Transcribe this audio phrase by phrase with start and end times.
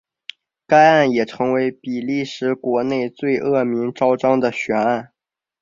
[0.65, 5.13] 该案也成为比利时国内最恶名昭彰的悬案。